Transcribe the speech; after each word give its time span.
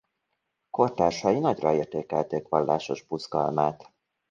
Kortársai 0.69 1.39
nagyra 1.39 1.73
értékelték 1.73 2.47
vallásos 2.47 3.03
buzgalmát. 3.03 3.93